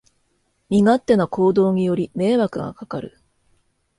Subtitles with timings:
[0.69, 3.21] 身勝手な行動により迷惑がかかる